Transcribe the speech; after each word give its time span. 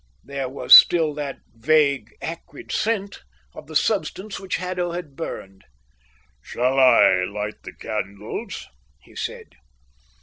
There 0.23 0.49
was 0.49 0.73
still 0.73 1.13
that 1.13 1.41
vague, 1.55 2.15
acrid 2.23 2.71
scent 2.71 3.21
of 3.53 3.67
the 3.67 3.75
substance 3.75 4.39
which 4.39 4.55
Haddo 4.55 4.93
had 4.93 5.15
burned. 5.15 5.63
"Shall 6.41 6.79
I 6.79 7.23
light 7.25 7.61
the 7.61 7.73
candles?" 7.73 8.67
he 8.99 9.15
said. 9.15 9.53